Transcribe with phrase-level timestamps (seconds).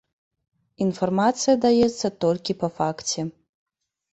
[0.85, 3.19] Інфармацыя даецца толькі па факце.